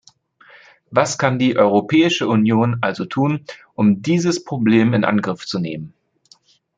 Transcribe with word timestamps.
Was 0.89 1.19
kann 1.19 1.37
die 1.37 1.55
Europäische 1.55 2.27
Union 2.27 2.77
also 2.81 3.05
tun, 3.05 3.45
um 3.75 4.01
dieses 4.01 4.43
Problem 4.43 4.95
in 4.95 5.05
Angriff 5.05 5.45
zu 5.45 5.59
nehmen? 5.59 5.93